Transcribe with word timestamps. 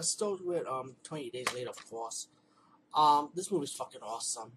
let's 0.00 0.12
start 0.12 0.42
with 0.42 0.66
um 0.66 0.96
28 1.02 1.30
Days 1.30 1.54
Later, 1.54 1.68
of 1.68 1.90
course. 1.90 2.28
Um, 2.94 3.28
this 3.34 3.52
movie's 3.52 3.74
fucking 3.74 4.00
awesome. 4.02 4.52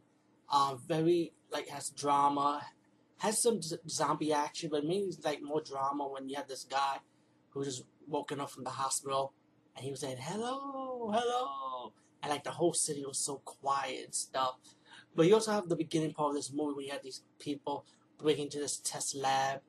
Um, 0.50 0.80
very 0.88 1.34
like 1.52 1.68
has 1.68 1.90
drama, 1.90 2.66
has 3.18 3.42
some 3.42 3.60
zombie 3.90 4.32
action, 4.32 4.70
but 4.72 4.86
mainly 4.86 5.12
like 5.22 5.42
more 5.42 5.62
drama 5.62 6.08
when 6.08 6.30
you 6.30 6.38
have 6.38 6.48
this 6.48 6.64
guy 6.64 7.00
who 7.50 7.66
just 7.66 7.84
woken 8.08 8.40
up 8.40 8.52
from 8.52 8.64
the 8.64 8.70
hospital 8.70 9.34
and 9.76 9.84
he 9.84 9.92
was 9.92 10.00
saying 10.00 10.16
hello, 10.18 11.12
hello, 11.14 11.92
and 12.22 12.32
like 12.32 12.46
the 12.46 12.52
whole 12.52 12.74
city 12.74 13.04
was 13.06 13.18
so 13.18 13.42
quiet 13.44 14.06
and 14.06 14.16
stuff. 14.16 14.56
But 15.14 15.28
you 15.28 15.34
also 15.34 15.52
have 15.52 15.68
the 15.68 15.76
beginning 15.76 16.14
part 16.14 16.30
of 16.30 16.36
this 16.36 16.54
movie 16.54 16.74
where 16.74 16.86
you 16.86 16.92
have 16.94 17.04
these 17.04 17.22
people 17.38 17.86
breaking 18.18 18.46
into 18.46 18.60
this 18.60 18.78
test 18.78 19.14
lab 19.14 19.60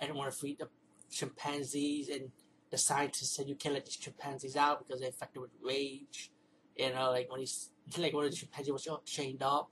and 0.00 0.14
want 0.14 0.32
to 0.32 0.38
free 0.38 0.56
the 0.58 0.68
chimpanzees 1.10 2.08
and 2.08 2.30
the 2.70 2.78
scientists 2.78 3.36
said 3.36 3.48
you 3.48 3.54
can't 3.54 3.74
let 3.74 3.86
these 3.86 3.96
chimpanzees 3.96 4.56
out 4.56 4.78
because 4.78 5.00
they're 5.00 5.08
infected 5.08 5.42
with 5.42 5.50
rage. 5.62 6.30
You 6.76 6.92
know, 6.92 7.10
like 7.10 7.30
when 7.30 7.40
he's 7.40 7.70
like 7.98 8.12
one 8.12 8.24
of 8.24 8.30
the 8.30 8.36
chimpanzees 8.36 8.72
was 8.72 8.88
chained 9.04 9.42
up 9.42 9.70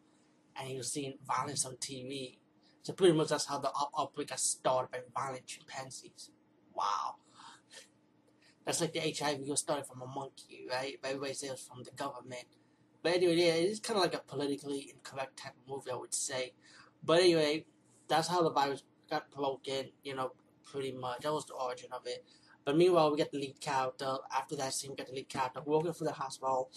and 0.59 0.69
he 0.69 0.77
was 0.77 0.93
seeing 0.93 1.15
violence 1.27 1.65
on 1.65 1.77
TV. 1.77 2.39
So 2.83 2.93
pretty 2.93 3.15
much 3.15 3.29
that's 3.29 3.47
how 3.47 3.59
the 3.59 3.71
outbreak 3.99 4.29
got 4.29 4.41
started 4.41 4.91
by 4.91 4.99
violent 5.21 5.47
chimpanzees. 5.47 6.31
Wow. 6.73 7.17
That's 8.65 8.81
like 8.81 8.93
the 8.93 9.01
HIV 9.01 9.41
was 9.49 9.61
started 9.61 9.87
from 9.87 10.03
a 10.03 10.07
monkey, 10.07 10.67
right? 10.71 10.99
But 11.01 11.09
everybody 11.09 11.35
says 11.35 11.67
from 11.69 11.85
the 11.85 11.93
government. 11.93 12.47
But 13.03 13.15
anyway, 13.15 13.37
yeah, 13.37 13.53
it's 13.55 13.79
kind 13.79 13.97
of 13.97 14.03
like 14.03 14.15
a 14.15 14.19
politically 14.19 14.93
incorrect 14.93 15.37
type 15.37 15.53
of 15.53 15.69
movie, 15.69 15.93
I 15.93 15.97
would 15.97 16.15
say. 16.15 16.53
But 17.05 17.21
anyway, 17.21 17.65
that's 18.09 18.27
how 18.27 18.43
the 18.43 18.51
virus 18.51 18.83
got 19.09 19.31
broken, 19.31 19.91
you 20.03 20.17
know, 20.17 20.33
pretty 20.65 20.93
much. 20.93 21.21
That 21.21 21.33
was 21.33 21.47
the 21.47 21.55
origin 21.55 21.91
of 21.93 22.03
it. 22.07 22.25
But 22.67 22.77
meanwhile, 22.77 23.13
we 23.13 23.17
get 23.17 23.31
the 23.31 23.39
lead 23.39 23.61
character. 23.61 24.17
After 24.37 24.57
that 24.57 24.75
scene, 24.75 24.91
we 24.91 24.97
get 24.97 25.07
the 25.07 25.15
lead 25.15 25.29
character 25.29 25.63
walking 25.65 25.93
through 25.93 26.09
the 26.09 26.13
hospital, 26.13 26.69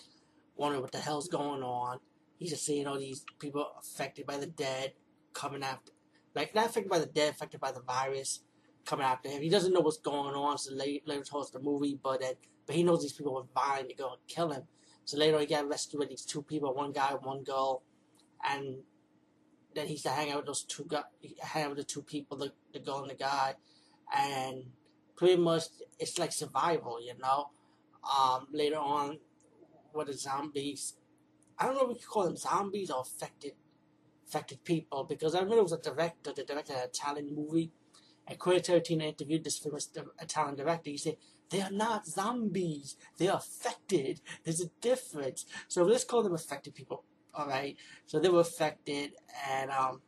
wondering 0.55 0.83
what 0.83 0.91
the 0.91 0.99
hell's 0.99 1.27
going 1.27 1.63
on. 1.63 1.97
He's 2.37 2.51
just 2.51 2.63
seeing 2.63 2.85
all 2.85 2.99
these 2.99 3.25
people 3.39 3.67
affected 3.77 4.27
by 4.27 4.37
the 4.37 4.45
dead 4.45 4.93
coming 5.33 5.63
after, 5.63 5.91
like 6.35 6.53
not 6.53 6.67
affected 6.67 6.91
by 6.91 6.99
the 6.99 7.07
dead, 7.07 7.31
affected 7.31 7.59
by 7.59 7.71
the 7.71 7.81
virus 7.81 8.41
coming 8.85 9.05
after 9.05 9.29
him. 9.29 9.41
He 9.41 9.49
doesn't 9.49 9.73
know 9.73 9.79
what's 9.79 9.97
going 9.97 10.35
on. 10.35 10.59
So 10.59 10.75
later, 10.75 11.03
later 11.07 11.23
towards 11.23 11.49
the 11.49 11.59
movie, 11.59 11.99
but 12.01 12.21
then, 12.21 12.33
but 12.67 12.75
he 12.75 12.83
knows 12.83 13.01
these 13.01 13.13
people 13.13 13.35
are 13.37 13.45
vying 13.59 13.87
to 13.87 13.95
go 13.95 14.11
and 14.11 14.19
kill 14.27 14.51
him. 14.51 14.63
So 15.05 15.17
later, 15.17 15.39
he 15.39 15.47
got 15.47 15.67
rescued 15.67 15.99
with 15.99 16.09
these 16.09 16.23
two 16.23 16.43
people, 16.43 16.71
one 16.75 16.91
guy, 16.91 17.15
one 17.19 17.43
girl, 17.43 17.81
and 18.47 18.77
then 19.73 19.87
he's 19.87 20.03
to 20.03 20.09
hang 20.09 20.29
out 20.29 20.37
with 20.37 20.45
those 20.45 20.63
two 20.63 20.85
guys, 20.87 21.03
hang 21.41 21.63
out 21.63 21.69
with 21.69 21.79
the 21.79 21.83
two 21.83 22.03
people, 22.03 22.37
the, 22.37 22.51
the 22.73 22.79
girl 22.79 23.01
and 23.01 23.09
the 23.09 23.15
guy, 23.15 23.55
and 24.15 24.65
pretty 25.19 25.35
much 25.35 25.63
it's 25.99 26.17
like 26.17 26.31
survival, 26.31 26.99
you 27.05 27.13
know. 27.21 27.49
Um, 28.17 28.47
later 28.53 28.77
on, 28.77 29.19
with 29.93 30.07
the 30.07 30.13
zombies, 30.13 30.93
I 31.57 31.65
don't 31.65 31.75
know 31.75 31.81
if 31.81 31.87
we 31.89 31.93
could 31.95 32.07
call 32.07 32.23
them 32.23 32.37
zombies 32.37 32.89
or 32.89 33.01
affected 33.01 33.51
affected 34.25 34.63
people 34.63 35.03
because 35.03 35.35
I 35.35 35.39
remember 35.39 35.57
it 35.57 35.63
was 35.63 35.73
a 35.73 35.81
director, 35.81 36.31
the 36.31 36.43
director 36.43 36.73
of 36.73 36.79
an 36.79 36.85
Italian 36.85 37.35
movie, 37.35 37.71
and 38.25 38.39
Quentin 38.39 38.75
Tarantino 38.75 39.03
interviewed 39.03 39.43
this 39.43 39.57
famous 39.57 39.89
Italian 40.21 40.55
director. 40.55 40.89
He 40.89 40.97
said 40.97 41.17
they 41.49 41.61
are 41.61 41.71
not 41.71 42.07
zombies; 42.07 42.95
they 43.17 43.27
are 43.27 43.39
affected. 43.39 44.21
There's 44.45 44.61
a 44.61 44.69
difference. 44.79 45.45
So 45.67 45.83
let's 45.83 46.05
call 46.05 46.23
them 46.23 46.33
affected 46.33 46.75
people. 46.75 47.03
All 47.33 47.47
right. 47.47 47.75
So 48.05 48.19
they 48.19 48.29
were 48.29 48.39
affected, 48.39 49.11
and 49.49 49.69
um, 49.69 50.01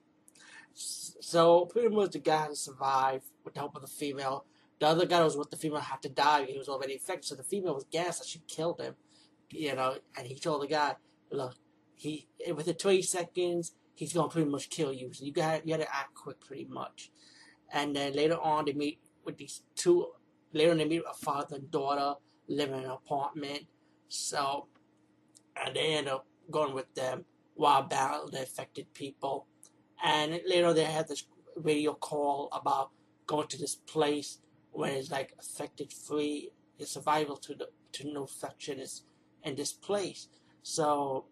so 0.74 1.66
pretty 1.66 1.90
much 1.90 2.12
the 2.12 2.20
guy 2.20 2.44
had 2.44 2.52
to 2.52 2.56
survive 2.56 3.24
with 3.44 3.56
the 3.56 3.60
help 3.60 3.76
of 3.76 3.82
the 3.82 3.90
female 3.90 4.46
the 4.82 4.88
other 4.88 5.06
guy 5.06 5.24
was 5.24 5.38
with 5.38 5.52
the 5.52 5.58
female 5.58 5.80
had 5.80 6.02
to 6.02 6.10
die. 6.10 6.46
He 6.46 6.58
was 6.58 6.68
already 6.68 6.94
infected, 6.94 7.26
so 7.26 7.36
the 7.36 7.44
female 7.44 7.76
was 7.76 7.86
gassed 7.92 8.20
that 8.20 8.28
she 8.28 8.42
killed 8.48 8.82
him. 8.82 8.96
You 9.52 9.76
know, 9.76 9.98
and 10.18 10.26
he 10.26 10.40
told 10.40 10.64
the 10.64 10.68
guy, 10.68 10.96
"Look, 11.30 11.54
he 11.96 12.28
within 12.52 12.74
20 12.76 13.04
seconds, 13.04 13.74
he's 13.94 14.12
gonna 14.12 14.28
pretty 14.28 14.50
much 14.50 14.72
kill 14.72 14.92
you. 14.92 15.14
So 15.14 15.24
you 15.24 15.34
got 15.34 15.68
you 15.68 15.78
got 15.78 15.84
to 15.84 15.96
act 15.96 16.16
quick, 16.16 16.40
pretty 16.40 16.66
much." 16.66 17.12
And 17.72 17.96
then 17.96 18.14
later 18.14 18.40
on, 18.40 18.66
they 18.66 18.74
meet 18.74 19.00
with 19.24 19.38
these 19.38 19.62
two. 19.76 20.14
Later, 20.52 20.72
on, 20.72 20.78
they 20.80 20.86
meet 20.86 21.04
with 21.04 21.16
a 21.16 21.26
father 21.26 21.58
and 21.58 21.70
daughter 21.70 22.16
living 22.48 22.80
in 22.80 22.86
an 22.86 22.90
apartment. 22.90 23.68
So, 24.08 24.68
and 25.64 25.76
they 25.76 25.94
end 25.94 26.08
up 26.08 26.26
going 26.50 26.74
with 26.74 26.92
them 26.96 27.26
while 27.54 27.84
battling 27.84 28.32
the 28.32 28.42
affected 28.42 28.96
people. 28.96 29.46
And 30.04 30.42
later, 30.48 30.74
they 30.74 30.86
had 30.86 31.08
this 31.08 31.28
radio 31.56 31.94
call 31.94 32.50
about 32.52 32.90
going 33.28 33.48
to 33.50 33.60
this 33.60 33.76
place 33.76 34.40
when 34.72 34.92
it's 34.92 35.12
like 35.12 35.34
affected 35.40 35.92
free, 35.92 36.52
the 36.80 36.86
survival 36.86 37.38
to 37.38 37.56
the 37.56 37.70
to 37.94 38.12
no 38.12 38.22
infection 38.22 38.80
is 38.80 39.04
in 39.44 39.56
this 39.56 39.74
place. 39.74 40.28
So 40.64 41.26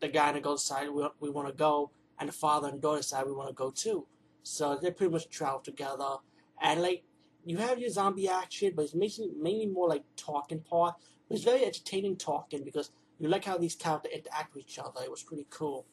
the 0.00 0.08
guy 0.08 0.38
girl 0.40 0.56
decide 0.56 0.90
we, 0.90 1.06
we 1.20 1.30
want 1.30 1.48
to 1.48 1.54
go, 1.54 1.90
and 2.18 2.28
the 2.28 2.32
father 2.32 2.68
and 2.68 2.80
daughter 2.80 3.02
side 3.02 3.26
we 3.26 3.32
want 3.32 3.48
to 3.48 3.54
go 3.54 3.70
too. 3.70 4.06
So 4.42 4.78
they 4.80 4.90
pretty 4.90 5.12
much 5.12 5.28
travel 5.28 5.60
together, 5.60 6.16
and 6.62 6.82
like 6.82 7.04
you 7.44 7.58
have 7.58 7.78
your 7.78 7.90
zombie 7.90 8.28
action, 8.28 8.72
but 8.74 8.86
it's 8.86 8.94
mainly 8.94 9.30
mainly 9.38 9.66
more 9.66 9.88
like 9.88 10.04
talking 10.16 10.60
part. 10.60 10.94
But 11.28 11.36
it's 11.36 11.44
very 11.44 11.64
entertaining 11.64 12.16
talking 12.16 12.64
because 12.64 12.90
you 13.18 13.28
like 13.28 13.44
how 13.44 13.58
these 13.58 13.74
characters 13.74 14.12
interact 14.14 14.54
with 14.54 14.64
each 14.64 14.78
other. 14.78 15.02
It 15.04 15.10
was 15.10 15.22
pretty 15.22 15.46
cool. 15.50 15.86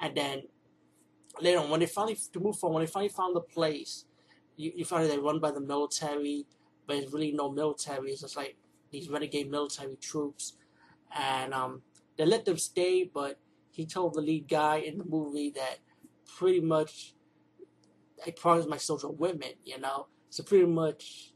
And 0.00 0.16
then 0.16 0.42
later 1.40 1.60
on, 1.60 1.70
when 1.70 1.80
they 1.80 1.86
finally 1.86 2.18
to 2.32 2.40
move 2.40 2.58
forward, 2.58 2.74
when 2.74 2.84
they 2.84 2.90
finally 2.90 3.08
found 3.08 3.36
the 3.36 3.40
place, 3.40 4.04
you, 4.56 4.72
you 4.76 4.84
find 4.84 5.08
they're 5.08 5.20
run 5.20 5.40
by 5.40 5.50
the 5.50 5.60
military, 5.60 6.46
but 6.86 6.96
it's 6.96 7.12
really 7.12 7.32
no 7.32 7.50
military. 7.50 8.10
It's 8.10 8.20
just 8.20 8.36
like 8.36 8.56
these 8.90 9.08
renegade 9.08 9.50
military 9.50 9.96
troops, 9.96 10.54
and 11.14 11.52
um, 11.52 11.82
they 12.16 12.24
let 12.24 12.44
them 12.44 12.58
stay. 12.58 13.10
But 13.12 13.38
he 13.70 13.86
told 13.86 14.14
the 14.14 14.20
lead 14.20 14.48
guy 14.48 14.76
in 14.76 14.98
the 14.98 15.04
movie 15.04 15.50
that 15.50 15.78
pretty 16.38 16.60
much 16.60 17.14
I 18.26 18.30
promised 18.30 18.68
my 18.68 18.76
soldier 18.76 19.08
women, 19.08 19.52
you 19.64 19.80
know. 19.80 20.06
So 20.30 20.42
pretty 20.42 20.66
much 20.66 21.32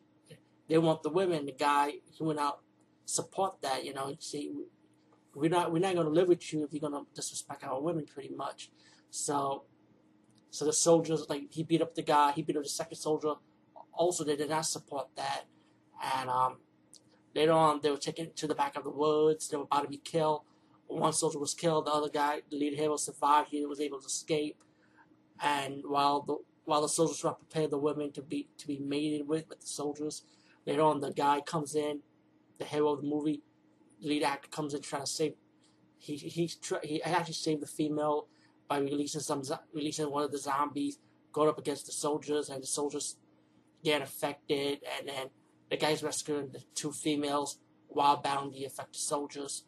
they 0.68 0.78
want 0.78 1.02
the 1.02 1.10
women. 1.10 1.46
The 1.46 1.52
guy 1.52 1.94
he 2.10 2.24
went 2.24 2.38
out 2.38 2.60
support 3.04 3.60
that, 3.62 3.84
you 3.84 3.94
know. 3.94 4.14
See, 4.18 4.52
we're 5.34 5.50
not 5.50 5.72
we're 5.72 5.80
not 5.80 5.94
gonna 5.94 6.08
live 6.10 6.28
with 6.28 6.52
you 6.52 6.64
if 6.64 6.72
you're 6.72 6.88
gonna 6.88 7.04
disrespect 7.14 7.64
our 7.64 7.80
women, 7.80 8.06
pretty 8.06 8.34
much. 8.34 8.70
So 9.10 9.64
so 10.50 10.64
the 10.64 10.72
soldiers, 10.72 11.26
like, 11.28 11.52
he 11.52 11.62
beat 11.62 11.82
up 11.82 11.94
the 11.94 12.02
guy, 12.02 12.32
he 12.32 12.42
beat 12.42 12.56
up 12.56 12.62
the 12.62 12.68
second 12.68 12.96
soldier. 12.96 13.34
Also, 13.92 14.24
they 14.24 14.36
did 14.36 14.50
not 14.50 14.66
support 14.66 15.08
that. 15.16 15.44
And 16.02 16.30
um, 16.30 16.56
later 17.34 17.52
on, 17.52 17.80
they 17.82 17.90
were 17.90 17.96
taken 17.96 18.32
to 18.36 18.46
the 18.46 18.54
back 18.54 18.76
of 18.76 18.84
the 18.84 18.90
woods. 18.90 19.48
They 19.48 19.56
were 19.56 19.64
about 19.64 19.82
to 19.82 19.88
be 19.88 19.98
killed. 19.98 20.42
One 20.86 21.12
soldier 21.12 21.38
was 21.38 21.54
killed. 21.54 21.86
The 21.86 21.90
other 21.90 22.08
guy, 22.08 22.42
the 22.50 22.56
lead 22.56 22.74
hero, 22.74 22.96
survived. 22.96 23.48
He 23.50 23.64
was 23.66 23.80
able 23.80 24.00
to 24.00 24.06
escape. 24.06 24.56
And 25.40 25.82
while 25.86 26.22
the 26.22 26.38
while 26.64 26.82
the 26.82 26.88
soldiers 26.88 27.22
were 27.24 27.32
preparing 27.32 27.70
the 27.70 27.78
women 27.78 28.12
to 28.12 28.22
be 28.22 28.48
to 28.58 28.66
be 28.66 28.78
mated 28.78 29.28
with 29.28 29.48
with 29.48 29.60
the 29.60 29.66
soldiers, 29.66 30.22
later 30.66 30.82
on, 30.82 31.00
the 31.00 31.12
guy 31.12 31.40
comes 31.40 31.74
in, 31.74 32.00
the 32.58 32.64
hero 32.64 32.90
of 32.90 33.02
the 33.02 33.06
movie, 33.06 33.42
the 34.00 34.08
lead 34.08 34.22
actor 34.22 34.48
comes 34.48 34.74
in 34.74 34.80
trying 34.80 35.02
to 35.02 35.06
save. 35.06 35.34
He 35.98 36.16
he 36.16 36.50
he 36.82 37.02
actually 37.02 37.34
saved 37.34 37.62
the 37.62 37.66
female 37.66 38.28
by 38.68 38.78
releasing 38.78 39.20
some 39.20 39.42
releasing 39.72 40.10
one 40.10 40.24
of 40.24 40.30
the 40.30 40.38
zombies, 40.38 40.98
going 41.32 41.48
up 41.48 41.58
against 41.58 41.86
the 41.86 41.92
soldiers, 41.92 42.50
and 42.50 42.62
the 42.62 42.66
soldiers 42.66 43.16
get 43.82 44.02
affected, 44.02 44.80
and 44.98 45.08
then 45.08 45.30
the 45.70 45.76
guys 45.76 46.02
rescuing 46.02 46.50
the 46.50 46.62
two 46.74 46.92
females 46.92 47.58
while 47.88 48.16
bound 48.18 48.52
the 48.52 48.64
affected 48.64 49.00
soldiers. 49.00 49.64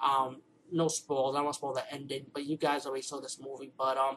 Um, 0.00 0.42
no 0.70 0.88
spoilers. 0.88 1.36
I 1.36 1.44
to 1.44 1.52
spoil 1.52 1.74
the 1.74 1.92
ending, 1.92 2.26
but 2.32 2.44
you 2.44 2.56
guys 2.56 2.86
already 2.86 3.02
saw 3.02 3.20
this 3.20 3.38
movie. 3.40 3.72
But 3.76 3.96
um, 3.96 4.16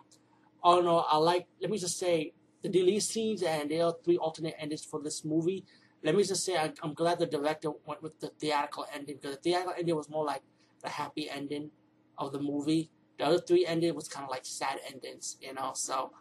all 0.64 0.80
in 0.80 0.88
all, 0.88 1.06
I 1.10 1.18
like. 1.18 1.48
Let 1.62 1.72
me 1.72 1.78
just 1.78 1.98
say 1.98 2.34
the 2.62 2.70
delete 2.70 3.04
scenes, 3.04 3.44
and 3.44 3.70
there 3.70 3.86
are 3.86 3.96
three 4.04 4.18
alternate 4.18 4.56
endings 4.60 4.86
for 4.86 5.02
this 5.02 5.26
movie. 5.26 5.66
Let 6.04 6.16
me 6.16 6.24
just 6.24 6.44
say 6.46 6.58
I'm 6.58 6.94
glad 6.94 7.20
the 7.20 7.28
director 7.28 7.72
went 7.86 8.02
with 8.02 8.20
the 8.20 8.30
theatrical 8.40 8.86
ending 8.94 9.18
because 9.22 9.36
the 9.36 9.42
theatrical 9.42 9.76
ending 9.78 9.96
was 9.96 10.10
more 10.10 10.26
like 10.26 10.42
the 10.82 10.90
happy 10.90 11.30
ending 11.30 11.70
of 12.18 12.32
the 12.32 12.40
movie 12.40 12.90
the 13.22 13.28
other 13.28 13.38
three 13.38 13.68
ended 13.68 13.96
was 13.96 14.08
kind 14.08 14.24
of 14.24 14.32
like 14.32 14.46
sad 14.46 14.80
endings, 14.92 15.38
you 15.40 15.54
know. 15.54 15.74
So 15.76 16.12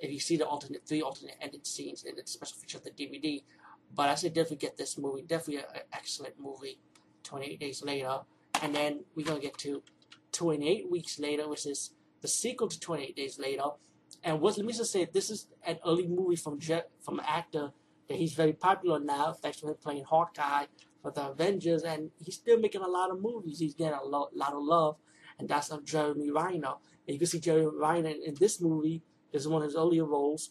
if 0.00 0.10
you 0.10 0.18
see 0.18 0.38
the 0.38 0.46
alternate 0.46 0.88
three 0.88 1.02
alternate 1.02 1.36
ended 1.38 1.66
scenes 1.66 2.02
in 2.02 2.16
the 2.16 2.22
special 2.24 2.56
feature 2.56 2.78
of 2.78 2.84
the 2.84 2.92
DVD, 2.92 3.42
but 3.94 4.08
I 4.08 4.14
say 4.14 4.28
definitely 4.28 4.56
get 4.56 4.78
this 4.78 4.96
movie. 4.96 5.20
Definitely 5.20 5.58
an 5.58 5.82
excellent 5.92 6.40
movie. 6.40 6.78
28 7.24 7.60
days 7.60 7.82
later, 7.82 8.20
and 8.62 8.74
then 8.74 9.00
we're 9.14 9.26
gonna 9.26 9.40
get 9.40 9.58
to 9.58 9.82
28 10.32 10.90
weeks 10.90 11.18
later, 11.18 11.46
which 11.46 11.66
is 11.66 11.90
the 12.22 12.28
sequel 12.28 12.68
to 12.68 12.80
28 12.80 13.14
days 13.14 13.38
later. 13.38 13.64
And 14.24 14.40
what 14.40 14.56
let 14.56 14.64
me 14.64 14.72
just 14.72 14.92
say, 14.92 15.06
this 15.12 15.28
is 15.28 15.48
an 15.66 15.78
early 15.84 16.06
movie 16.06 16.36
from 16.36 16.58
Jet, 16.58 16.88
from 17.02 17.18
an 17.18 17.26
actor 17.28 17.72
that 18.08 18.16
he's 18.16 18.32
very 18.32 18.54
popular 18.54 18.98
now, 18.98 19.34
thanks 19.34 19.60
to 19.60 19.66
him 19.66 19.74
playing 19.82 20.04
Hawkeye 20.04 20.66
for 21.02 21.10
the 21.10 21.28
Avengers, 21.28 21.82
and 21.82 22.12
he's 22.24 22.36
still 22.36 22.58
making 22.58 22.80
a 22.80 22.88
lot 22.88 23.10
of 23.10 23.20
movies. 23.20 23.58
He's 23.58 23.74
getting 23.74 23.98
a 23.98 24.04
lot 24.04 24.30
of 24.32 24.62
love 24.62 24.96
and 25.38 25.48
that's 25.48 25.70
of 25.70 25.84
Jeremy 25.84 26.30
Renner. 26.30 26.74
And 27.06 27.14
you 27.14 27.18
can 27.18 27.26
see 27.26 27.40
Jeremy 27.40 27.70
Renner 27.74 28.08
in, 28.08 28.22
in 28.26 28.34
this 28.34 28.60
movie. 28.60 29.02
This 29.32 29.42
is 29.42 29.48
one 29.48 29.62
of 29.62 29.68
his 29.68 29.76
earlier 29.76 30.04
roles, 30.04 30.50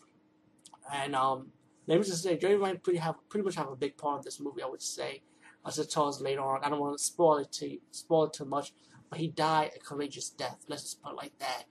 and 0.93 1.15
um, 1.15 1.47
let 1.87 1.99
me 1.99 2.05
just 2.05 2.23
say, 2.23 2.37
Jeremy 2.37 2.61
Renner 2.61 2.79
pretty 2.79 2.99
have 2.99 3.15
pretty 3.29 3.45
much 3.45 3.55
have 3.55 3.69
a 3.69 3.75
big 3.75 3.97
part 3.97 4.19
of 4.19 4.25
this 4.25 4.39
movie. 4.39 4.61
I 4.61 4.67
would 4.67 4.81
say, 4.81 5.21
as 5.65 5.79
it 5.79 5.89
tells 5.89 6.21
later 6.21 6.41
on. 6.41 6.63
I 6.63 6.69
don't 6.69 6.79
want 6.79 6.97
to 6.97 7.03
spoil 7.03 7.37
it 7.37 7.51
to 7.53 7.77
spoil 7.91 8.25
it 8.25 8.33
too 8.33 8.45
much, 8.45 8.73
but 9.09 9.19
he 9.19 9.27
died 9.29 9.71
a 9.75 9.79
courageous 9.79 10.29
death. 10.29 10.63
Let's 10.67 10.83
just 10.83 11.01
put 11.01 11.13
it 11.13 11.15
like 11.15 11.37
that. 11.39 11.63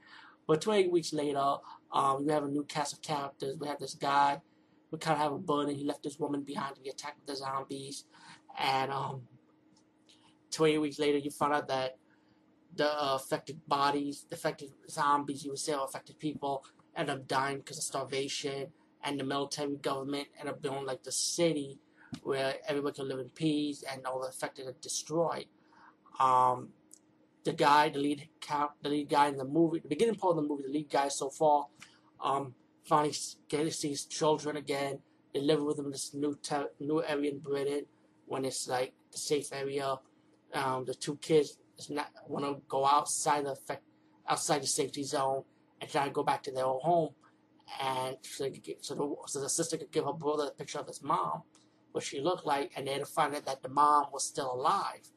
But 0.46 0.60
28 0.60 0.90
weeks 0.90 1.12
later, 1.12 1.56
um, 1.92 2.26
we 2.26 2.32
have 2.32 2.44
a 2.44 2.48
new 2.48 2.64
cast 2.64 2.92
of 2.92 3.00
characters. 3.02 3.56
We 3.58 3.66
have 3.66 3.78
this 3.78 3.94
guy 3.94 4.40
We 4.90 4.98
kind 4.98 5.16
of 5.16 5.22
have 5.22 5.32
a 5.32 5.38
burden. 5.38 5.74
He 5.74 5.84
left 5.84 6.02
this 6.02 6.18
woman 6.18 6.42
behind 6.42 6.74
to 6.74 6.82
be 6.82 6.90
attacked 6.90 7.18
with 7.18 7.26
the 7.26 7.36
zombies, 7.36 8.04
and 8.58 8.92
um, 8.92 9.22
28 10.50 10.78
weeks 10.78 10.98
later, 10.98 11.18
you 11.18 11.30
find 11.30 11.52
out 11.52 11.68
that 11.68 11.96
the 12.76 12.90
uh, 12.90 13.16
affected 13.16 13.60
bodies, 13.66 14.26
the 14.28 14.36
affected 14.36 14.70
zombies, 14.88 15.44
you 15.44 15.50
would 15.50 15.58
say, 15.58 15.74
or 15.74 15.84
affected 15.84 16.18
people, 16.18 16.64
end 16.96 17.10
up 17.10 17.26
dying 17.26 17.58
because 17.58 17.78
of 17.78 17.84
starvation, 17.84 18.68
and 19.02 19.18
the 19.18 19.24
military 19.24 19.76
government 19.76 20.28
end 20.38 20.48
up 20.48 20.62
building 20.62 20.86
like 20.86 21.02
the 21.02 21.12
city 21.12 21.78
where 22.22 22.54
everybody 22.68 22.94
can 22.94 23.08
live 23.08 23.18
in 23.18 23.28
peace 23.30 23.82
and 23.90 24.06
all 24.06 24.20
the 24.20 24.28
affected 24.28 24.66
are 24.66 24.74
destroyed. 24.80 25.46
Um, 26.20 26.68
the 27.44 27.52
guy, 27.52 27.88
the 27.90 27.98
lead 27.98 28.28
the 28.82 28.88
lead 28.88 29.08
guy 29.08 29.28
in 29.28 29.36
the 29.36 29.44
movie, 29.44 29.80
the 29.80 29.88
beginning 29.88 30.14
part 30.14 30.36
of 30.36 30.42
the 30.42 30.48
movie, 30.48 30.62
the 30.66 30.72
lead 30.72 30.90
guy 30.90 31.08
so 31.08 31.28
far, 31.28 31.66
um, 32.22 32.54
finally 32.84 33.14
getting 33.48 33.66
to 33.66 33.72
see 33.72 33.90
his 33.90 34.04
children 34.06 34.56
again. 34.56 35.00
They 35.34 35.40
live 35.40 35.62
with 35.62 35.78
him 35.78 35.86
in 35.86 35.90
this 35.90 36.14
new 36.14 36.38
new 36.80 37.02
area 37.02 37.32
in 37.32 37.38
Britain 37.40 37.86
when 38.26 38.44
it's 38.44 38.68
like 38.68 38.92
the 39.12 39.18
safe 39.18 39.52
area. 39.52 39.96
Um, 40.54 40.84
the 40.84 40.94
two 40.94 41.16
kids 41.16 41.58
want 42.28 42.44
to 42.44 42.62
go 42.68 42.86
outside 42.86 43.44
the 43.44 43.56
outside 44.28 44.62
the 44.62 44.66
safety 44.66 45.02
zone 45.02 45.44
and 45.80 45.90
try 45.90 46.04
to 46.04 46.10
go 46.10 46.22
back 46.22 46.42
to 46.44 46.52
their 46.52 46.64
own 46.64 46.80
home. 46.80 47.10
And 47.82 48.16
so, 48.22 48.48
get, 48.50 48.84
so, 48.84 48.94
the, 48.94 49.14
so 49.26 49.40
the 49.40 49.48
sister 49.48 49.76
could 49.76 49.90
give 49.90 50.04
her 50.04 50.12
brother 50.12 50.48
a 50.48 50.50
picture 50.50 50.78
of 50.78 50.86
his 50.86 51.02
mom, 51.02 51.42
what 51.92 52.04
she 52.04 52.20
looked 52.20 52.46
like, 52.46 52.72
and 52.76 52.86
then 52.86 53.00
to 53.00 53.06
find 53.06 53.34
out 53.34 53.46
that 53.46 53.62
the 53.62 53.68
mom 53.68 54.06
was 54.12 54.24
still 54.24 54.52
alive. 54.52 55.10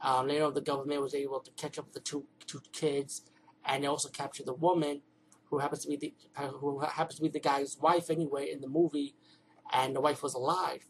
Um, 0.00 0.28
later, 0.28 0.44
on 0.44 0.54
the 0.54 0.60
government 0.60 1.00
was 1.00 1.14
able 1.14 1.40
to 1.40 1.50
catch 1.52 1.78
up 1.78 1.86
with 1.86 1.94
the 1.94 2.00
two 2.00 2.24
two 2.46 2.60
kids, 2.72 3.22
and 3.64 3.82
they 3.82 3.88
also 3.88 4.08
captured 4.08 4.46
the 4.46 4.54
woman, 4.54 5.02
who 5.44 5.58
happens 5.58 5.82
to 5.84 5.88
be 5.88 5.96
the 5.96 6.14
who 6.60 6.80
happens 6.80 7.16
to 7.16 7.22
be 7.22 7.28
the 7.28 7.40
guy's 7.40 7.78
wife 7.80 8.10
anyway 8.10 8.50
in 8.50 8.60
the 8.60 8.68
movie, 8.68 9.14
and 9.72 9.94
the 9.94 10.00
wife 10.00 10.22
was 10.22 10.34
alive. 10.34 10.84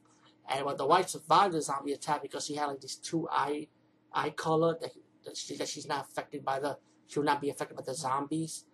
And 0.48 0.66
when 0.66 0.76
the 0.76 0.86
wife 0.86 1.08
survived 1.08 1.54
the 1.54 1.62
zombie 1.62 1.92
attack 1.92 2.22
because 2.22 2.46
she 2.46 2.54
had 2.54 2.66
like 2.66 2.80
these 2.80 2.96
two 2.96 3.28
eye 3.30 3.68
eye 4.12 4.30
color 4.30 4.76
that, 4.80 4.90
she, 5.34 5.56
that 5.56 5.68
she's 5.68 5.86
not 5.86 6.06
affected 6.10 6.44
by 6.44 6.60
the 6.60 6.78
she 7.06 7.18
will 7.18 7.26
not 7.26 7.40
be 7.40 7.50
affected 7.50 7.76
by 7.76 7.82
the 7.82 7.94
zombies. 7.94 8.64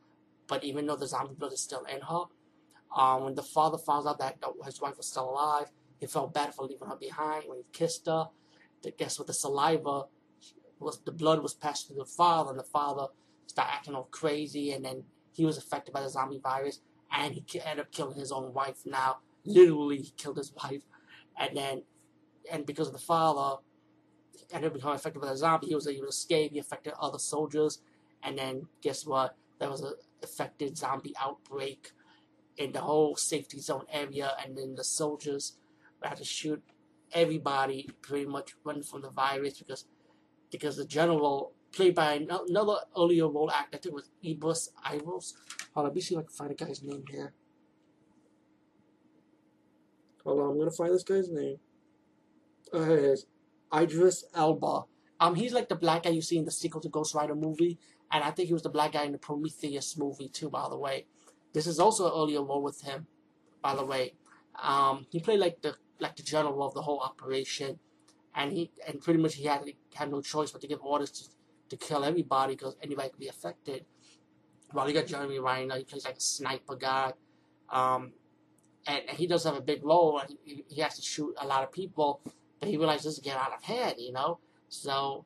But 0.47 0.64
even 0.64 0.87
though 0.87 0.97
the 0.97 1.06
zombie 1.06 1.35
blood 1.35 1.52
is 1.52 1.62
still 1.62 1.85
in 1.85 2.00
her, 2.00 2.25
um, 2.97 3.25
when 3.25 3.35
the 3.35 3.43
father 3.43 3.79
found 3.79 4.06
out 4.06 4.19
that 4.19 4.38
his 4.64 4.81
wife 4.81 4.97
was 4.97 5.06
still 5.06 5.31
alive, 5.31 5.70
he 5.99 6.06
felt 6.06 6.35
bad 6.35 6.55
for 6.55 6.64
leaving 6.67 6.88
her 6.88 6.97
behind. 6.97 7.44
When 7.47 7.58
he 7.58 7.64
kissed 7.73 8.06
her, 8.06 8.29
the, 8.82 8.91
guess 8.91 9.19
what? 9.19 9.29
The 9.29 9.35
saliva 9.35 10.05
was 10.79 11.00
the 11.00 11.12
blood 11.12 11.43
was 11.43 11.55
passed 11.55 11.88
to 11.88 11.94
the 11.94 12.05
father, 12.05 12.50
and 12.50 12.58
the 12.58 12.64
father 12.64 13.06
started 13.47 13.73
acting 13.73 13.94
all 13.94 14.08
crazy, 14.11 14.73
and 14.73 14.85
then 14.85 15.05
he 15.32 15.44
was 15.44 15.58
affected 15.58 15.93
by 15.93 16.00
the 16.00 16.08
zombie 16.08 16.41
virus, 16.43 16.81
and 17.12 17.35
he 17.35 17.61
ended 17.61 17.85
up 17.85 17.93
killing 17.93 18.19
his 18.19 18.32
own 18.32 18.52
wife. 18.55 18.79
Now, 18.85 19.19
literally, 19.44 19.99
he 19.99 20.12
killed 20.17 20.38
his 20.38 20.52
wife, 20.64 20.82
and 21.38 21.56
then, 21.56 21.82
and 22.50 22.67
because 22.67 22.88
of 22.88 22.94
the 22.94 22.99
father, 22.99 23.61
ended 24.52 24.69
up 24.69 24.75
becoming 24.75 24.96
affected 24.96 25.20
by 25.20 25.28
the 25.28 25.37
zombie, 25.37 25.69
he 25.69 25.75
was 25.75 25.87
able 25.87 26.02
to 26.02 26.08
escape. 26.08 26.52
He 26.52 26.58
affected 26.58 26.94
other 27.00 27.19
soldiers, 27.19 27.81
and 28.22 28.38
then 28.38 28.66
guess 28.81 29.06
what? 29.06 29.37
There 29.58 29.70
was 29.70 29.82
an 29.82 29.94
affected 30.22 30.76
zombie 30.76 31.14
outbreak 31.20 31.92
in 32.56 32.72
the 32.72 32.81
whole 32.81 33.16
safety 33.16 33.58
zone 33.60 33.84
area, 33.92 34.32
and 34.42 34.56
then 34.56 34.75
the 34.75 34.84
soldiers 34.84 35.54
had 36.02 36.16
to 36.16 36.25
shoot 36.25 36.62
everybody 37.12 37.88
pretty 38.02 38.26
much 38.26 38.54
running 38.64 38.82
from 38.82 39.02
the 39.02 39.10
virus 39.10 39.58
because 39.58 39.84
because 40.50 40.76
the 40.76 40.84
general 40.84 41.52
played 41.72 41.94
by 41.94 42.14
another 42.14 42.76
earlier 42.96 43.28
role 43.28 43.50
actor, 43.50 43.76
I 43.76 43.78
think 43.78 43.87
it 43.87 43.94
was 43.94 44.10
Ibus 44.25 44.69
Ivos. 44.84 45.34
Hold 45.75 45.76
on, 45.76 45.84
let 45.84 45.94
me 45.94 46.00
see 46.00 46.14
if 46.14 46.19
I 46.19 46.22
can 46.22 46.31
find 46.31 46.50
the 46.50 46.54
guy's 46.64 46.82
name 46.82 47.04
here. 47.08 47.32
Hold 50.25 50.40
on, 50.40 50.50
I'm 50.50 50.58
gonna 50.58 50.70
find 50.70 50.92
this 50.92 51.04
guy's 51.04 51.31
name. 51.31 51.58
Oh, 52.72 52.84
here 52.84 52.98
it 52.98 53.04
is. 53.04 53.26
Idris 53.75 54.25
Elba. 54.34 54.84
Um, 55.20 55.34
he's 55.34 55.52
like 55.52 55.69
the 55.69 55.76
black 55.76 56.05
guy 56.05 56.11
you 56.11 56.22
see 56.22 56.38
in 56.38 56.44
the 56.44 56.50
sequel 56.50 56.81
to 56.81 56.88
Ghost 56.88 57.14
Rider 57.14 57.34
movie, 57.34 57.78
and 58.11 58.25
I 58.25 58.31
think 58.31 58.49
he 58.49 58.55
was 58.55 58.62
the 58.62 58.70
black 58.70 58.93
guy 58.93 59.05
in 59.05 59.12
the 59.12 59.19
Prometheus 59.19 59.96
movie 59.99 60.28
too. 60.28 60.49
By 60.49 60.69
the 60.69 60.78
way, 60.78 61.06
this 61.52 61.67
is 61.67 61.78
also 61.78 62.06
an 62.06 62.12
earlier 62.14 62.43
role 62.43 62.62
with 62.62 62.81
him. 62.82 63.06
By 63.62 63.75
the 63.75 63.84
way, 63.84 64.14
um, 64.62 65.06
he 65.11 65.20
played 65.20 65.40
like 65.40 65.61
the 65.62 65.76
like 65.99 66.17
the 66.17 66.22
general 66.22 66.62
of 66.62 66.75
the 66.75 66.82
whole 66.82 67.00
operation, 67.00 67.78
and 68.34 68.52
he 68.52 68.70
and 68.87 69.00
pretty 69.00 69.20
much 69.20 69.34
he 69.34 69.44
had 69.44 69.62
had 69.94 70.11
no 70.11 70.23
choice 70.23 70.50
but 70.50 70.62
to 70.62 70.66
give 70.66 70.81
orders 70.81 71.11
to, 71.11 71.28
to 71.69 71.76
kill 71.76 72.05
everybody 72.05 72.55
because 72.55 72.76
anybody 72.82 73.11
could 73.11 73.20
be 73.20 73.28
affected. 73.28 73.84
While 74.73 74.88
you 74.88 74.94
got 74.94 75.06
Jeremy 75.06 75.38
Renner, 75.38 75.76
he 75.76 75.84
plays 75.84 76.05
like 76.05 76.16
a 76.16 76.20
sniper 76.20 76.76
guy, 76.76 77.12
um, 77.70 78.12
and, 78.87 79.02
and, 79.08 79.19
he 79.19 79.26
does 79.26 79.44
have 79.44 79.56
a 79.56 79.61
big 79.61 79.84
role, 79.84 80.23
he, 80.44 80.64
he 80.69 80.81
has 80.81 80.94
to 80.96 81.02
shoot 81.02 81.34
a 81.40 81.46
lot 81.46 81.64
of 81.64 81.73
people, 81.73 82.20
but 82.60 82.68
he 82.68 82.76
realized 82.76 83.04
this 83.04 83.14
is 83.14 83.18
getting 83.18 83.40
out 83.40 83.54
of 83.54 83.64
hand, 83.64 83.96
you 83.98 84.12
know. 84.12 84.38
So 84.68 85.24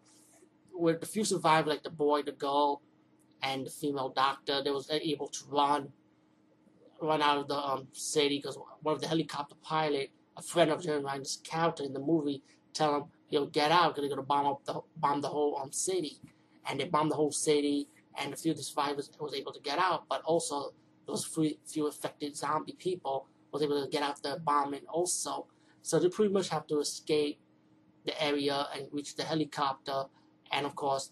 with 0.73 1.01
the 1.01 1.07
few 1.07 1.25
survivors, 1.25 1.69
like 1.69 1.83
the 1.83 1.91
boy, 1.91 2.23
the 2.23 2.33
girl, 2.33 2.81
and 3.43 3.67
the 3.67 3.71
female 3.71 4.09
doctor, 4.09 4.63
they 4.63 4.71
was 4.71 4.89
able 4.91 5.29
to 5.29 5.45
run 5.49 5.93
run 7.01 7.21
out 7.21 7.37
of 7.37 7.49
the 7.49 7.57
um, 7.57 7.87
city 7.93 8.39
because 8.39 8.57
one 8.81 8.95
of 8.95 9.01
the 9.01 9.09
helicopter 9.09 9.57
pilot, 9.63 10.11
a 10.37 10.43
friend 10.43 10.71
of 10.71 10.83
Jeremy 10.83 11.05
Renner's 11.05 11.41
character 11.45 11.83
in 11.83 11.93
the 11.93 12.01
movie, 12.01 12.43
tell 12.73 12.97
him, 12.97 13.05
"Yo, 13.29 13.47
get 13.47 13.71
out! 13.71 13.95
Because 13.95 14.09
they're 14.09 14.17
gonna 14.17 14.27
bomb 14.27 14.47
up 14.47 14.65
the 14.65 14.81
bomb 14.97 15.21
the 15.21 15.29
whole 15.29 15.59
um 15.59 15.73
city." 15.73 16.19
And 16.67 16.81
they 16.81 16.85
bombed 16.85 17.11
the 17.11 17.17
whole 17.17 17.33
city, 17.33 17.89
and 18.17 18.33
a 18.33 18.37
few 18.37 18.53
of 18.53 18.57
the 18.57 18.63
survivors 18.63 19.11
was 19.21 19.35
able 19.35 19.53
to 19.53 19.61
get 19.61 19.79
out, 19.79 20.09
but 20.09 20.23
also 20.23 20.73
those 21.07 21.25
few, 21.27 21.55
few 21.67 21.87
affected 21.87 22.35
zombie 22.35 22.73
people 22.79 23.27
was 23.53 23.63
able 23.63 23.83
to 23.85 23.91
get 23.91 24.03
out 24.03 24.23
the 24.23 24.41
bombing 24.45 24.81
also. 24.89 25.47
So 25.85 25.99
they 25.99 26.09
pretty 26.09 26.33
much 26.33 26.49
have 26.49 26.67
to 26.69 26.81
escape 26.81 27.39
the 28.07 28.15
area 28.23 28.67
and 28.75 28.89
reach 28.91 29.17
the 29.17 29.23
helicopter, 29.23 30.05
and 30.51 30.65
of 30.65 30.75
course, 30.75 31.11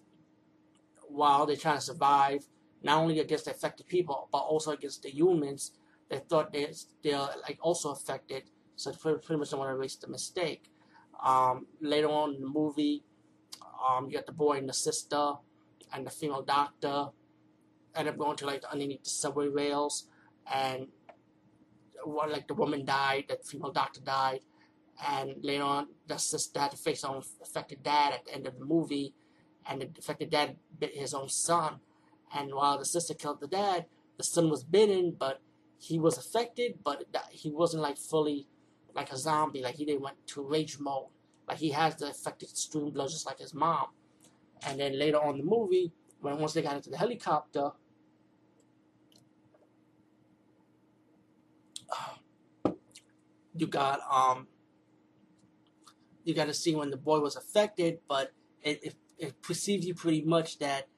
while 1.09 1.45
they're 1.45 1.57
trying 1.57 1.77
to 1.77 1.83
survive, 1.83 2.47
not 2.83 2.97
only 2.97 3.21
against 3.21 3.45
the 3.45 3.51
affected 3.51 3.87
people, 3.87 4.29
but 4.33 4.39
also 4.39 4.71
against 4.73 5.03
the 5.03 5.11
humans 5.11 5.73
they 6.13 6.19
thought 6.19 6.53
they, 6.53 6.71
they're 7.03 7.29
like 7.49 7.59
also 7.63 7.91
affected, 7.91 8.43
so 8.77 8.91
they 8.91 8.97
pretty 8.99 9.37
much 9.37 9.51
don't 9.51 9.61
want 9.61 9.71
to 9.71 9.75
erase 9.75 9.97
the 9.97 10.09
mistake. 10.09 10.71
Um, 11.25 11.67
later 11.81 12.09
on 12.09 12.35
in 12.35 12.43
the 12.43 12.49
movie, 12.49 13.03
um, 13.89 14.09
you 14.09 14.17
got 14.17 14.27
the 14.27 14.33
boy 14.33 14.59
and 14.59 14.69
the 14.69 14.75
sister 14.75 15.35
and 15.93 16.07
the 16.07 16.11
female 16.11 16.43
doctor 16.43 17.07
end 17.95 18.09
up 18.09 18.19
going 18.19 18.37
to 18.37 18.47
like 18.47 18.63
underneath 18.71 19.05
the 19.05 19.11
subway 19.11 19.49
rails 19.49 20.07
and 20.53 20.89
what 22.05 22.31
like 22.31 22.47
the 22.47 22.55
woman 22.55 22.85
died, 22.85 23.25
the 23.29 23.39
female 23.43 23.73
doctor 23.73 24.01
died, 24.01 24.41
and 25.07 25.35
later 25.43 25.65
on 25.65 25.89
the 26.07 26.19
sister 26.19 26.61
had 26.61 26.71
to 26.71 26.77
face 26.77 27.05
own 27.05 27.23
affected 27.43 27.83
dad 27.83 28.13
at 28.13 28.25
the 28.25 28.35
end 28.35 28.47
of 28.47 28.59
the 28.59 28.65
movie, 28.65 29.15
and 29.69 29.81
the 29.81 29.89
affected 29.99 30.31
dad 30.31 30.57
bit 30.79 30.95
his 30.95 31.15
own 31.15 31.29
son, 31.29 31.81
and 32.35 32.55
while 32.55 32.79
the 32.79 32.85
sister 32.85 33.15
killed 33.15 33.41
the 33.41 33.47
dad, 33.47 33.87
the 34.17 34.25
son 34.25 34.51
was 34.51 34.65
bitten, 34.65 35.15
but 35.19 35.41
he 35.79 35.99
was 35.99 36.17
affected, 36.17 36.79
but 36.85 37.05
he 37.31 37.51
wasn't 37.51 37.83
like 37.83 37.99
fully 37.99 38.47
like 38.95 39.11
a 39.13 39.17
zombie. 39.17 39.63
Like 39.63 39.75
he 39.75 39.85
didn't 39.85 40.03
went 40.03 40.25
to 40.29 40.43
rage 40.43 40.79
mode. 40.79 41.09
Like 41.49 41.59
he 41.59 41.71
has 41.71 41.97
the 41.97 42.11
affected 42.11 42.51
stream 42.57 42.91
blood 42.91 43.11
just 43.11 43.27
like 43.27 43.41
his 43.41 43.53
mom. 43.53 43.87
And 44.65 44.79
then 44.79 44.97
later 44.99 45.21
on 45.21 45.39
the 45.39 45.45
movie, 45.45 45.93
when 46.21 46.39
once 46.39 46.53
they 46.53 46.63
got 46.63 46.77
into 46.77 46.91
the 46.91 46.97
helicopter, 46.97 47.73
you 53.57 53.67
got 53.67 54.01
um 54.11 54.47
you 56.25 56.35
got 56.35 56.47
to 56.47 56.55
see 56.55 56.75
when 56.75 56.91
the 56.91 56.97
boy 56.97 57.21
was 57.21 57.37
affected, 57.37 57.99
but 58.09 58.33
it, 58.63 58.83
it 58.85 58.95
it 59.19 59.43
perceived 59.43 59.85
you 59.85 59.95
pretty 59.95 60.23
much 60.23 60.59
that 60.59 60.89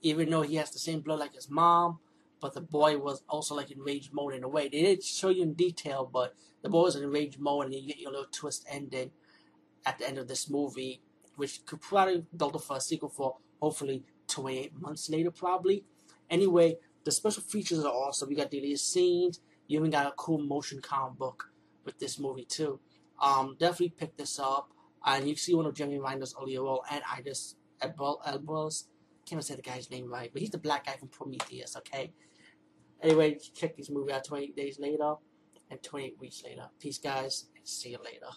even 0.00 0.30
though 0.30 0.42
he 0.42 0.56
has 0.56 0.70
the 0.70 0.78
same 0.78 1.00
blood 1.00 1.20
like 1.20 1.34
his 1.34 1.50
mom, 1.50 1.98
but 2.40 2.54
the 2.54 2.60
boy 2.60 2.98
was 2.98 3.22
also 3.28 3.54
like 3.54 3.70
in 3.70 3.80
rage 3.80 4.10
mode 4.12 4.34
in 4.34 4.44
a 4.44 4.48
way. 4.48 4.68
They 4.68 4.82
didn't 4.82 5.02
show 5.02 5.30
you 5.30 5.42
in 5.42 5.54
detail, 5.54 6.08
but 6.10 6.34
the 6.62 6.68
boy 6.68 6.82
was 6.82 6.96
in 6.96 7.10
rage 7.10 7.38
mode, 7.38 7.66
and 7.66 7.74
you 7.74 7.86
get 7.86 7.98
your 7.98 8.10
little 8.10 8.26
twist 8.30 8.66
ending 8.70 9.10
at 9.86 9.98
the 9.98 10.08
end 10.08 10.18
of 10.18 10.28
this 10.28 10.48
movie, 10.48 11.00
which 11.36 11.64
could 11.66 11.80
probably 11.80 12.24
build 12.36 12.54
up 12.56 12.62
for 12.62 12.76
a 12.76 12.80
sequel 12.80 13.08
for 13.08 13.36
hopefully 13.60 14.02
28 14.28 14.80
months 14.80 15.08
later, 15.08 15.30
probably. 15.30 15.84
Anyway, 16.30 16.76
the 17.04 17.12
special 17.12 17.42
features 17.42 17.84
are 17.84 17.92
awesome. 17.92 18.30
You 18.30 18.36
got 18.36 18.50
deleted 18.50 18.80
scenes. 18.80 19.40
You 19.66 19.78
even 19.78 19.90
got 19.90 20.06
a 20.06 20.12
cool 20.12 20.38
motion 20.38 20.80
comic 20.80 21.18
book 21.18 21.50
with 21.84 21.98
this 21.98 22.18
movie 22.18 22.44
too. 22.44 22.80
Um, 23.20 23.56
definitely 23.58 23.94
pick 23.96 24.16
this 24.16 24.38
up. 24.38 24.70
And 25.06 25.28
you 25.28 25.36
see 25.36 25.54
one 25.54 25.66
of 25.66 25.74
Jeremy 25.74 25.98
Renner's 25.98 26.34
earlier 26.40 26.62
role, 26.62 26.84
and 26.90 27.02
I 27.10 27.20
just 27.20 27.56
Elbos. 27.82 28.84
Can't 29.26 29.32
even 29.32 29.42
say 29.42 29.54
the 29.54 29.62
guy's 29.62 29.90
name 29.90 30.10
right, 30.10 30.30
but 30.32 30.40
he's 30.40 30.50
the 30.50 30.58
black 30.58 30.86
guy 30.86 30.96
from 30.96 31.08
Prometheus. 31.08 31.76
Okay, 31.76 32.12
Anyway, 33.04 33.38
check 33.54 33.76
this 33.76 33.90
movie 33.90 34.12
out 34.12 34.24
28 34.24 34.56
days 34.56 34.78
later 34.78 35.14
and 35.70 35.82
28 35.82 36.16
weeks 36.20 36.42
later. 36.42 36.68
Peace, 36.80 36.96
guys, 36.96 37.48
see 37.62 37.90
you 37.90 37.98
later. 38.02 38.28